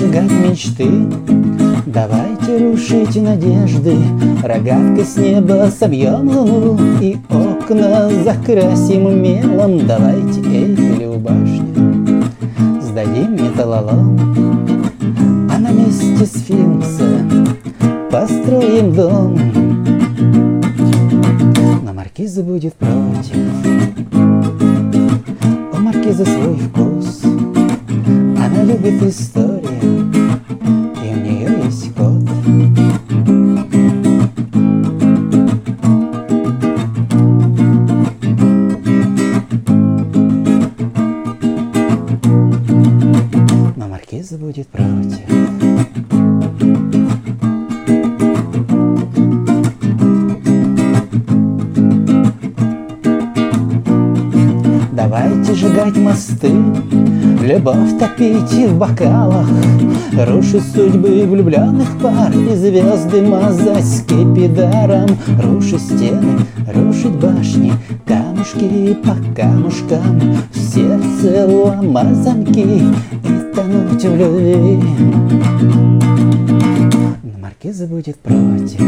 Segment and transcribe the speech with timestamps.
[0.00, 0.88] мечты.
[1.86, 3.96] Давайте рушить надежды
[4.42, 9.86] Рогаткой с неба собьем луну И окна закрасим мелом.
[9.86, 12.24] Давайте Эйфелеву башню
[12.80, 14.18] Сдадим металлолом.
[15.52, 17.20] А на месте сфинкса
[18.10, 19.38] Построим дом.
[21.84, 23.36] Но маркиза будет против.
[25.72, 27.22] У маркиза свой вкус.
[27.24, 29.53] Она любит историю
[44.24, 45.18] Маркиза будет против
[54.92, 56.50] Давайте сжигать мосты,
[57.42, 59.48] любовь топить в бокалах,
[60.26, 65.08] Рушить судьбы влюбленных пар и звезды мазать скипидаром,
[65.42, 66.38] Рушить стены,
[66.74, 67.72] рушить башни,
[68.44, 70.20] камушки по камушкам
[70.52, 74.82] В сердце ломать замки и тонуть в любви.
[77.22, 78.80] Но маркиза будет против.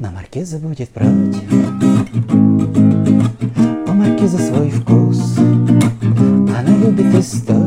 [0.00, 1.52] Но маркиза будет против.
[3.86, 5.38] У маркиза свой вкус.
[5.38, 7.59] Она любит историю.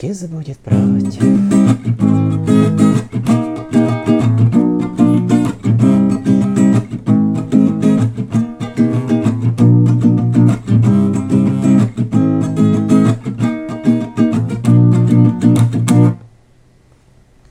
[0.00, 2.29] Маркиз будет против.